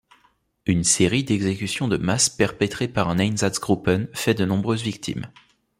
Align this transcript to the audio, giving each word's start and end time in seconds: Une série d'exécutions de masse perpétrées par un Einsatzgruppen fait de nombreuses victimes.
Une 0.65 0.83
série 0.83 1.23
d'exécutions 1.23 1.87
de 1.87 1.95
masse 1.95 2.27
perpétrées 2.27 2.87
par 2.87 3.07
un 3.09 3.19
Einsatzgruppen 3.19 4.07
fait 4.15 4.33
de 4.33 4.45
nombreuses 4.45 4.81
victimes. 4.81 5.27